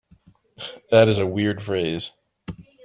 That 0.89 1.07
is 1.09 1.19
a 1.19 1.27
weird 1.27 1.61
phrase. 1.61 2.09